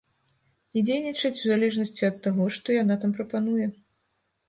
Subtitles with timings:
[0.79, 3.73] І дзейнічаюць у залежнасці ад таго, што яна там прапануе.